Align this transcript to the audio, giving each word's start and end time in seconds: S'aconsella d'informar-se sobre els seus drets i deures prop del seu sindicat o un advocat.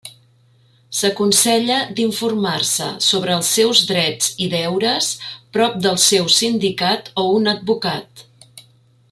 S'aconsella 0.99 1.75
d'informar-se 1.99 2.87
sobre 3.09 3.35
els 3.41 3.51
seus 3.59 3.83
drets 3.91 4.33
i 4.47 4.49
deures 4.55 5.11
prop 5.59 5.79
del 5.85 6.01
seu 6.07 6.33
sindicat 6.41 7.13
o 7.25 7.29
un 7.37 7.55
advocat. 7.55 8.27